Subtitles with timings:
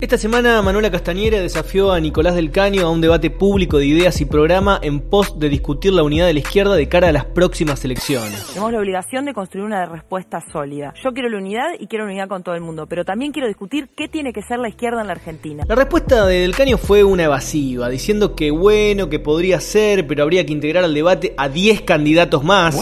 [0.00, 4.20] Esta semana Manuela Castañera desafió a Nicolás del Caño a un debate público de ideas
[4.20, 7.24] y programa en pos de discutir la unidad de la izquierda de cara a las
[7.24, 8.46] próximas elecciones.
[8.46, 10.94] Tenemos la obligación de construir una respuesta sólida.
[11.02, 13.48] Yo quiero la unidad y quiero la unidad con todo el mundo, pero también quiero
[13.48, 15.64] discutir qué tiene que ser la izquierda en la Argentina.
[15.66, 20.22] La respuesta de Del Caño fue una evasiva, diciendo que bueno, que podría ser, pero
[20.22, 22.76] habría que integrar al debate a 10 candidatos más.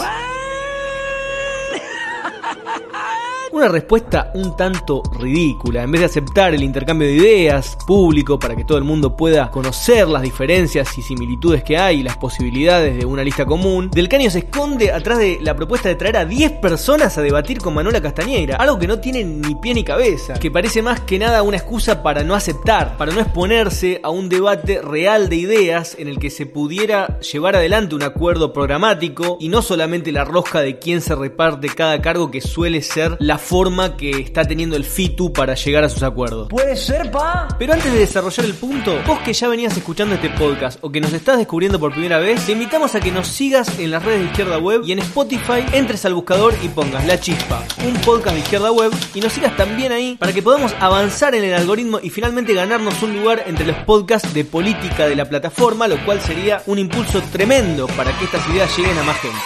[3.57, 5.81] Una respuesta un tanto ridícula.
[5.81, 9.49] En vez de aceptar el intercambio de ideas público para que todo el mundo pueda
[9.49, 14.09] conocer las diferencias y similitudes que hay y las posibilidades de una lista común, Del
[14.09, 17.73] Caño se esconde atrás de la propuesta de traer a 10 personas a debatir con
[17.73, 18.57] Manuela Castañeira.
[18.57, 20.35] Algo que no tiene ni pie ni cabeza.
[20.35, 24.29] Que parece más que nada una excusa para no aceptar, para no exponerse a un
[24.29, 29.49] debate real de ideas en el que se pudiera llevar adelante un acuerdo programático y
[29.49, 33.95] no solamente la rosca de quién se reparte cada cargo que suele ser la forma
[33.95, 36.49] que está teniendo el FITU para llegar a sus acuerdos.
[36.49, 37.47] Puede ser, pa.
[37.57, 40.99] Pero antes de desarrollar el punto, vos que ya venías escuchando este podcast o que
[40.99, 44.19] nos estás descubriendo por primera vez, te invitamos a que nos sigas en las redes
[44.19, 48.35] de Izquierda Web y en Spotify entres al buscador y pongas La Chispa, un podcast
[48.35, 51.99] de Izquierda Web y nos sigas también ahí para que podamos avanzar en el algoritmo
[52.03, 56.19] y finalmente ganarnos un lugar entre los podcasts de política de la plataforma, lo cual
[56.19, 59.37] sería un impulso tremendo para que estas ideas lleguen a más gente.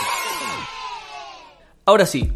[1.86, 2.31] Ahora sí,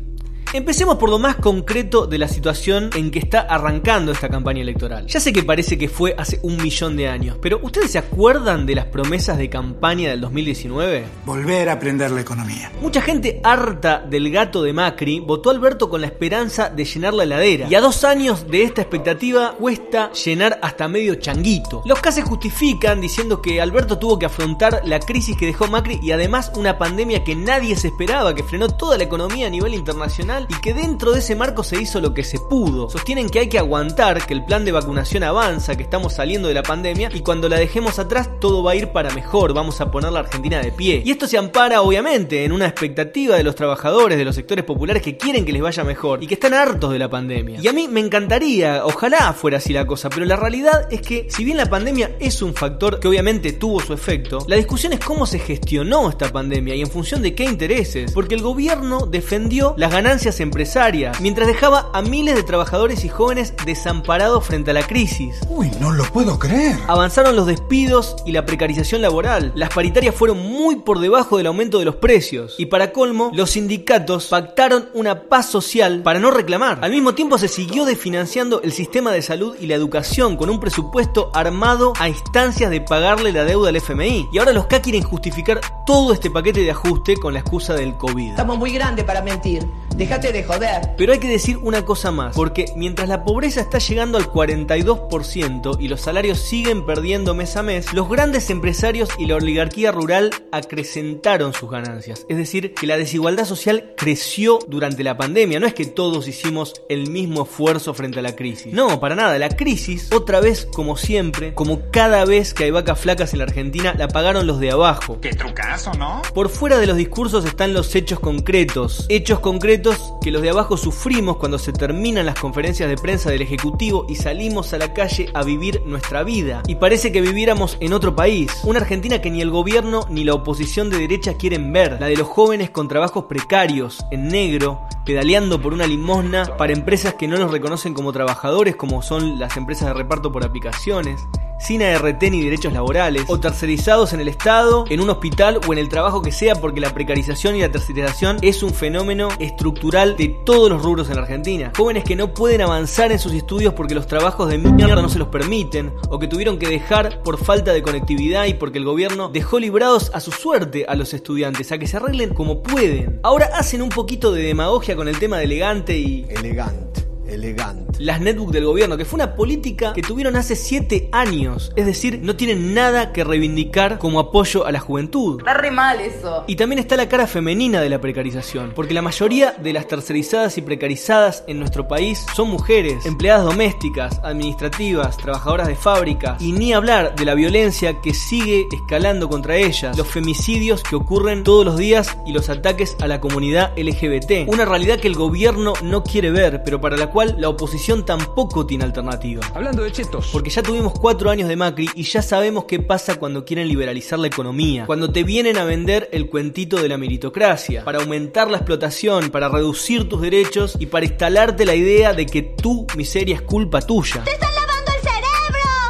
[0.56, 5.06] Empecemos por lo más concreto de la situación en que está arrancando esta campaña electoral.
[5.06, 8.66] Ya sé que parece que fue hace un millón de años, pero ¿ustedes se acuerdan
[8.66, 11.08] de las promesas de campaña del 2019?
[11.26, 12.72] Volver a aprender la economía.
[12.82, 17.14] Mucha gente harta del gato de Macri votó a Alberto con la esperanza de llenar
[17.14, 17.68] la heladera.
[17.70, 21.82] Y a dos años de esta expectativa cuesta llenar hasta medio changuito.
[21.84, 26.12] Los casos justifican diciendo que Alberto tuvo que afrontar la crisis que dejó Macri y
[26.12, 30.45] además una pandemia que nadie se esperaba, que frenó toda la economía a nivel internacional
[30.50, 32.90] y que dentro de ese marco se hizo lo que se pudo.
[32.90, 36.54] Sostienen que hay que aguantar, que el plan de vacunación avanza, que estamos saliendo de
[36.54, 39.92] la pandemia y cuando la dejemos atrás todo va a ir para mejor, vamos a
[39.92, 41.02] poner la Argentina de pie.
[41.06, 45.02] Y esto se ampara obviamente en una expectativa de los trabajadores, de los sectores populares
[45.02, 47.60] que quieren que les vaya mejor y que están hartos de la pandemia.
[47.62, 51.28] Y a mí me encantaría, ojalá fuera así la cosa, pero la realidad es que
[51.30, 55.00] si bien la pandemia es un factor que obviamente tuvo su efecto, la discusión es
[55.00, 59.76] cómo se gestionó esta pandemia y en función de qué intereses, porque el gobierno defendió
[59.78, 64.88] las ganancias empresarias, mientras dejaba a miles de trabajadores y jóvenes desamparados frente a la
[64.88, 65.40] crisis.
[65.50, 66.78] Uy, no lo puedo creer.
[66.88, 69.52] Avanzaron los despidos y la precarización laboral.
[69.56, 72.56] Las paritarias fueron muy por debajo del aumento de los precios.
[72.58, 76.80] Y para colmo, los sindicatos pactaron una paz social para no reclamar.
[76.82, 80.60] Al mismo tiempo se siguió desfinanciando el sistema de salud y la educación con un
[80.60, 84.30] presupuesto armado a instancias de pagarle la deuda al FMI.
[84.32, 87.96] Y ahora los K quieren justificar todo este paquete de ajuste con la excusa del
[87.96, 88.32] COVID.
[88.32, 89.68] Estamos muy grandes para mentir.
[89.98, 90.82] Déjate de joder.
[90.98, 95.78] Pero hay que decir una cosa más, porque mientras la pobreza está llegando al 42%
[95.80, 100.32] y los salarios siguen perdiendo mes a mes, los grandes empresarios y la oligarquía rural
[100.52, 102.26] acrecentaron sus ganancias.
[102.28, 105.62] Es decir, que la desigualdad social creció durante la pandemia.
[105.62, 108.74] No es que todos hicimos el mismo esfuerzo frente a la crisis.
[108.74, 109.40] No, para nada.
[109.40, 113.46] La crisis, otra vez, como siempre, como cada vez que hay vacas flacas en la
[113.46, 115.20] Argentina, la pagaron los de abajo.
[115.22, 116.22] Qué trucazo, ¿no?
[116.34, 119.06] Por fuera de los discursos están los hechos concretos.
[119.08, 119.85] Hechos concretos
[120.22, 124.16] que los de abajo sufrimos cuando se terminan las conferencias de prensa del Ejecutivo y
[124.16, 126.64] salimos a la calle a vivir nuestra vida.
[126.68, 130.34] Y parece que viviéramos en otro país, una Argentina que ni el gobierno ni la
[130.34, 135.62] oposición de derecha quieren ver, la de los jóvenes con trabajos precarios, en negro, pedaleando
[135.62, 139.90] por una limosna para empresas que no los reconocen como trabajadores como son las empresas
[139.90, 141.22] de reparto por aplicaciones
[141.60, 145.80] sin ART ni derechos laborales, o tercerizados en el Estado, en un hospital o en
[145.80, 150.36] el trabajo que sea, porque la precarización y la tercerización es un fenómeno estructural de
[150.46, 151.72] todos los rubros en la Argentina.
[151.76, 155.20] Jóvenes que no pueden avanzar en sus estudios porque los trabajos de mierda no se
[155.20, 159.30] los permiten, o que tuvieron que dejar por falta de conectividad y porque el gobierno
[159.30, 163.20] dejó librados a su suerte a los estudiantes, a que se arreglen como pueden.
[163.24, 166.26] Ahora hacen un poquito de demagogia con el tema de elegante y...
[166.30, 167.85] Elegante elegante.
[168.00, 171.72] Las netbooks del gobierno, que fue una política que tuvieron hace 7 años.
[171.76, 175.40] Es decir, no tienen nada que reivindicar como apoyo a la juventud.
[175.40, 176.44] Está re mal eso.
[176.48, 180.58] Y también está la cara femenina de la precarización, porque la mayoría de las tercerizadas
[180.58, 186.74] y precarizadas en nuestro país son mujeres, empleadas domésticas, administrativas, trabajadoras de fábrica, y ni
[186.74, 191.78] hablar de la violencia que sigue escalando contra ellas, los femicidios que ocurren todos los
[191.78, 194.48] días y los ataques a la comunidad LGBT.
[194.48, 198.66] Una realidad que el gobierno no quiere ver, pero para la cual la oposición tampoco
[198.66, 199.42] tiene alternativa.
[199.54, 200.30] Hablando de chetos.
[200.32, 204.18] Porque ya tuvimos cuatro años de Macri y ya sabemos qué pasa cuando quieren liberalizar
[204.18, 204.86] la economía.
[204.88, 207.86] Cuando te vienen a vender el cuentito de la meritocracia.
[207.86, 212.42] Para aumentar la explotación, para reducir tus derechos y para instalarte la idea de que
[212.42, 214.24] tu miseria es culpa tuya.
[214.24, 214.32] ¡Te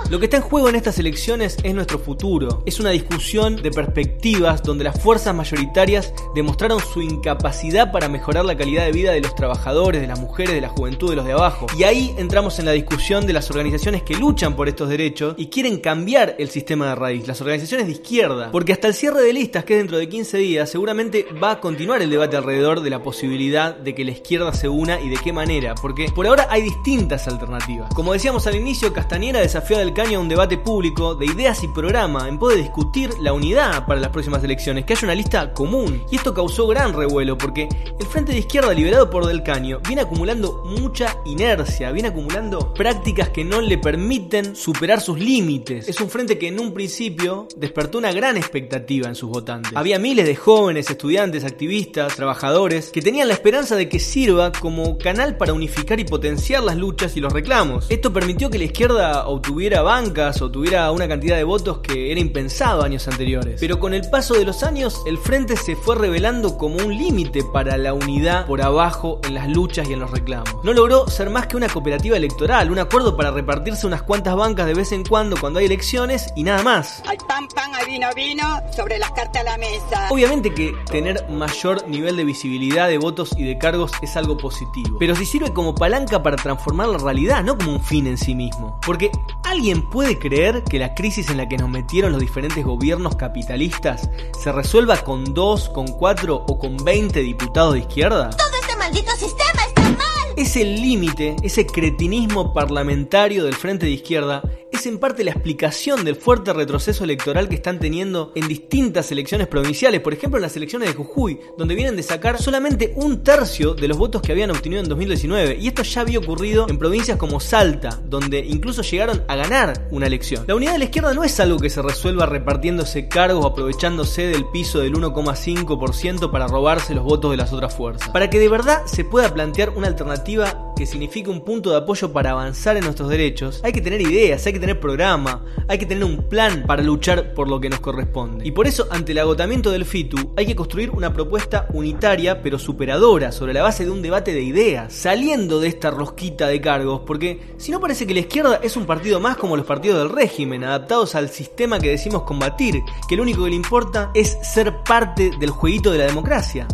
[0.09, 2.61] Lo que está en juego en estas elecciones es nuestro futuro.
[2.67, 8.55] Es una discusión de perspectivas donde las fuerzas mayoritarias demostraron su incapacidad para mejorar la
[8.55, 11.31] calidad de vida de los trabajadores, de las mujeres, de la juventud, de los de
[11.31, 11.65] abajo.
[11.75, 15.47] Y ahí entramos en la discusión de las organizaciones que luchan por estos derechos y
[15.47, 18.51] quieren cambiar el sistema de raíz, las organizaciones de izquierda.
[18.51, 21.59] Porque hasta el cierre de listas, que es dentro de 15 días, seguramente va a
[21.59, 25.17] continuar el debate alrededor de la posibilidad de que la izquierda se una y de
[25.17, 25.73] qué manera.
[25.73, 27.91] Porque por ahora hay distintas alternativas.
[27.95, 31.69] Como decíamos al inicio, Castañera desafía del Caño a un debate público de ideas y
[31.69, 35.53] programa en pos de discutir la unidad para las próximas elecciones, que haya una lista
[35.53, 36.03] común.
[36.11, 40.01] Y esto causó gran revuelo porque el Frente de Izquierda liberado por Del Caño viene
[40.01, 45.87] acumulando mucha inercia, viene acumulando prácticas que no le permiten superar sus límites.
[45.87, 49.71] Es un frente que en un principio despertó una gran expectativa en sus votantes.
[49.75, 54.97] Había miles de jóvenes, estudiantes, activistas, trabajadores que tenían la esperanza de que sirva como
[54.97, 57.85] canal para unificar y potenciar las luchas y los reclamos.
[57.87, 62.19] Esto permitió que la izquierda obtuviera bancas o tuviera una cantidad de votos que era
[62.19, 63.57] impensado años anteriores.
[63.59, 67.43] Pero con el paso de los años, el frente se fue revelando como un límite
[67.43, 70.49] para la unidad por abajo en las luchas y en los reclamos.
[70.63, 74.65] No logró ser más que una cooperativa electoral, un acuerdo para repartirse unas cuantas bancas
[74.65, 77.03] de vez en cuando cuando hay elecciones y nada más.
[77.05, 80.07] Hay pan, pan, hay vino, vino, sobre las cartas a la mesa.
[80.09, 84.97] Obviamente que tener mayor nivel de visibilidad de votos y de cargos es algo positivo,
[84.99, 88.33] pero si sirve como palanca para transformar la realidad, no como un fin en sí
[88.33, 88.79] mismo.
[88.83, 89.11] Porque
[89.43, 94.09] ¿alguien puede creer que la crisis en la que nos metieron los diferentes gobiernos capitalistas
[94.41, 98.29] se resuelva con dos, con cuatro o con 20 diputados de izquierda?
[98.31, 100.33] Todo este maldito sistema está mal.
[100.35, 104.43] Es el límite, ese cretinismo parlamentario del frente de izquierda,
[104.85, 109.47] es en parte la explicación del fuerte retroceso electoral que están teniendo en distintas elecciones
[109.47, 113.73] provinciales, por ejemplo en las elecciones de Jujuy, donde vienen de sacar solamente un tercio
[113.73, 115.57] de los votos que habían obtenido en 2019.
[115.59, 120.07] Y esto ya había ocurrido en provincias como Salta, donde incluso llegaron a ganar una
[120.07, 120.45] elección.
[120.47, 124.27] La unidad de la izquierda no es algo que se resuelva repartiéndose cargos o aprovechándose
[124.27, 128.09] del piso del 1,5% para robarse los votos de las otras fuerzas.
[128.09, 132.11] Para que de verdad se pueda plantear una alternativa que signifique un punto de apoyo
[132.11, 135.85] para avanzar en nuestros derechos, hay que tener ideas, hay que tener programa, hay que
[135.85, 138.45] tener un plan para luchar por lo que nos corresponde.
[138.45, 142.59] Y por eso, ante el agotamiento del FITU, hay que construir una propuesta unitaria pero
[142.59, 147.01] superadora sobre la base de un debate de ideas, saliendo de esta rosquita de cargos,
[147.05, 150.09] porque si no parece que la izquierda es un partido más como los partidos del
[150.09, 154.83] régimen, adaptados al sistema que decimos combatir, que lo único que le importa es ser
[154.83, 156.67] parte del jueguito de la democracia.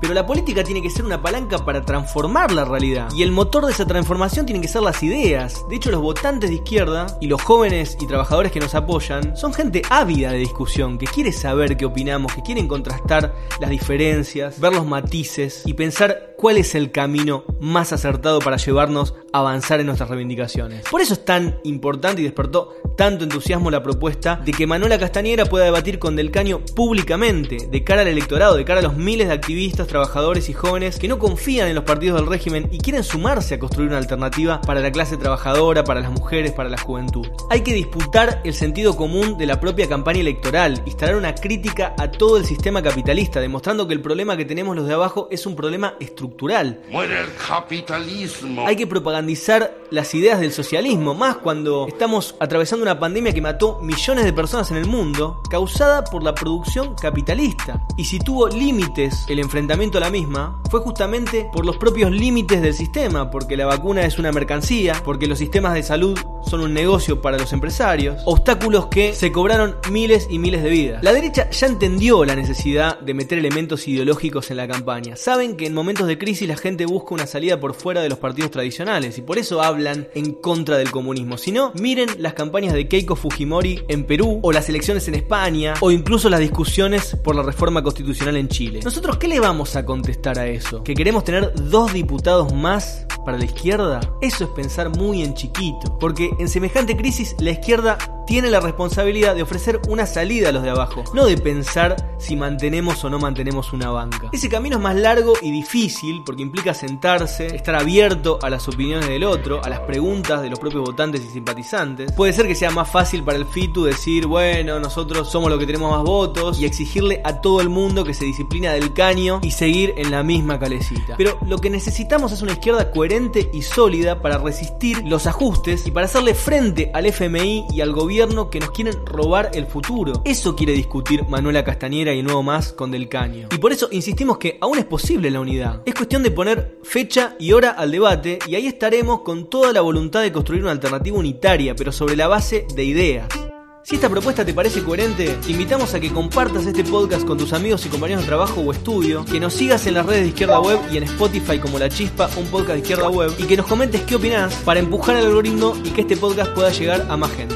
[0.00, 3.66] Pero la política tiene que ser una palanca para transformar la realidad, y el motor
[3.66, 5.64] de esa transformación tienen que ser las ideas.
[5.68, 9.54] De hecho, los votantes de izquierda y los jóvenes y trabajadores que nos apoyan son
[9.54, 14.72] gente ávida de discusión, que quiere saber qué opinamos, que quieren contrastar las diferencias, ver
[14.72, 19.86] los matices y pensar cuál es el camino más acertado para llevarnos a avanzar en
[19.86, 20.88] nuestras reivindicaciones.
[20.90, 25.44] Por eso es tan importante y despertó tanto entusiasmo la propuesta de que Manuela Castañera
[25.46, 29.28] pueda debatir con Del Caño públicamente, de cara al electorado, de cara a los miles
[29.28, 33.04] de activistas, trabajadores y jóvenes que no confían en los partidos del régimen y quieren
[33.04, 37.24] sumarse a construir una alternativa para la clase trabajadora, para las mujeres, para la juventud.
[37.50, 42.10] Hay que disputar el sentido común de la propia campaña electoral, instalar una crítica a
[42.10, 45.54] todo el sistema capitalista, demostrando que el problema que tenemos los de abajo es un
[45.54, 46.80] problema estructural.
[46.90, 48.66] Muere el capitalismo.
[48.66, 53.80] Hay que propagandizar las ideas del socialismo, más cuando estamos atravesando una pandemia que mató
[53.82, 57.84] millones de personas en el mundo, causada por la producción capitalista.
[57.96, 62.62] Y si tuvo límites el enfrentamiento a la misma, fue justamente por los propios límites
[62.62, 66.72] del sistema, porque la vacuna es una mercancía, porque los sistemas de salud son un
[66.72, 71.02] negocio para los empresarios, obstáculos que se cobraron miles y miles de vidas.
[71.02, 75.16] La derecha ya entendió la necesidad de meter elementos ideológicos en la campaña.
[75.16, 78.18] Saben que en momentos de crisis la gente busca una salida por fuera de los
[78.18, 81.38] partidos tradicionales y por eso hablan en contra del comunismo.
[81.38, 85.74] Si no, miren las campañas de Keiko Fujimori en Perú o las elecciones en España
[85.80, 88.80] o incluso las discusiones por la reforma constitucional en Chile.
[88.84, 90.84] ¿Nosotros qué le vamos a contestar a eso?
[90.84, 94.00] ¿Que queremos tener dos diputados más para la izquierda?
[94.22, 99.34] Eso es pensar muy en chiquito, porque en semejante crisis la izquierda tiene la responsabilidad
[99.34, 103.18] de ofrecer una salida a los de abajo, no de pensar si mantenemos o no
[103.18, 104.28] mantenemos una banca.
[104.32, 109.08] Ese camino es más largo y difícil porque implica sentarse, estar abierto a las opiniones
[109.08, 112.12] del otro, a las preguntas de los propios votantes y simpatizantes.
[112.12, 115.66] Puede ser que sea más fácil para el FITU decir, bueno, nosotros somos los que
[115.66, 119.52] tenemos más votos y exigirle a todo el mundo que se disciplina del caño y
[119.52, 121.14] seguir en la misma calecita.
[121.16, 123.17] Pero lo que necesitamos es una izquierda coherente
[123.52, 128.48] y sólida para resistir los ajustes y para hacerle frente al FMI y al gobierno
[128.48, 130.22] que nos quieren robar el futuro.
[130.24, 133.48] Eso quiere discutir Manuela Castañera y nuevo más con Del Caño.
[133.52, 135.82] Y por eso insistimos que aún es posible la unidad.
[135.84, 139.80] Es cuestión de poner fecha y hora al debate y ahí estaremos con toda la
[139.80, 143.47] voluntad de construir una alternativa unitaria, pero sobre la base de ideas.
[143.88, 147.54] Si esta propuesta te parece coherente, te invitamos a que compartas este podcast con tus
[147.54, 150.60] amigos y compañeros de trabajo o estudio, que nos sigas en las redes de Izquierda
[150.60, 153.64] Web y en Spotify como La Chispa, un podcast de Izquierda Web, y que nos
[153.64, 157.32] comentes qué opinás para empujar el algoritmo y que este podcast pueda llegar a más
[157.32, 157.54] gente.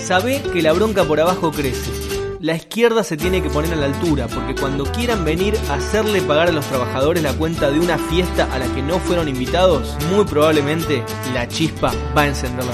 [0.00, 2.03] Sabe que la bronca por abajo crece.
[2.44, 6.20] La izquierda se tiene que poner a la altura, porque cuando quieran venir a hacerle
[6.20, 9.96] pagar a los trabajadores la cuenta de una fiesta a la que no fueron invitados,
[10.10, 12.72] muy probablemente la chispa va a encender la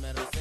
[0.00, 0.39] me